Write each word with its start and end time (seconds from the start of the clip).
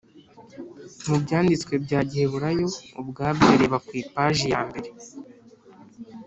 mu 1.07 1.15
Byanditswe 1.23 1.73
bya 1.85 1.99
Giheburayo 2.09 2.67
ubwabyo 3.01 3.49
Reba 3.59 3.77
ku 3.85 3.91
ipaji 4.01 4.45
yambere 4.53 4.89